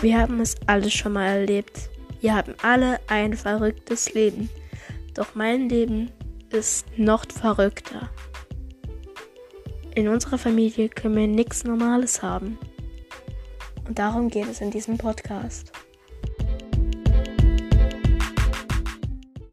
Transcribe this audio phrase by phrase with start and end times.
[0.00, 1.90] Wir haben es alles schon mal erlebt.
[2.20, 4.48] Wir haben alle ein verrücktes Leben.
[5.14, 6.12] Doch mein Leben
[6.50, 8.08] ist noch verrückter.
[9.96, 12.58] In unserer Familie können wir nichts Normales haben.
[13.88, 15.72] Und darum geht es in diesem Podcast.